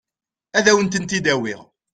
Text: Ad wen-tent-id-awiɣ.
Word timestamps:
Ad 0.57 0.67
wen-tent-id-awiɣ. 0.73 1.61